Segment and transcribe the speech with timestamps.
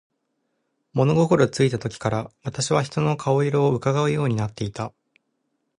[0.95, 4.91] 物心ついた時から、私は人の顔色を窺うようになっていた。